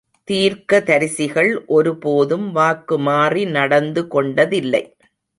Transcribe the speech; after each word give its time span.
தீர்க்கதரிசிகள் 0.27 1.65
ஒரு 1.67 1.97
போதும் 1.97 2.51
வாக்கு 2.51 2.97
மாறி 2.99 3.45
நடந்து 3.49 4.03
கொண்டதில்லை. 4.07 4.83